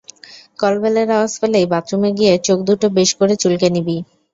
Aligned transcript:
কলবেলের 0.59 1.07
আওয়াজ 1.11 1.31
পেলেই 1.41 1.65
বাথরুমে 1.71 2.09
গিয়ে 2.17 2.33
চোখ 2.47 2.59
দুটো 2.67 2.85
বেশ 2.97 3.09
করে 3.19 3.33
চুলকে 3.41 3.67
নিবি। 3.75 3.97